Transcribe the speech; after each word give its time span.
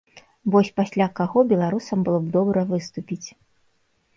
Вось 0.55 0.69
пасля 0.79 1.07
каго 1.19 1.43
беларусам 1.51 1.97
было 2.07 2.19
б 2.25 2.33
добра 2.39 2.61
выступіць. 2.73 3.27